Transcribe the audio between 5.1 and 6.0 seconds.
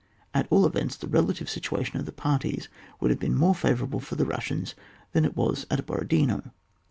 than it was at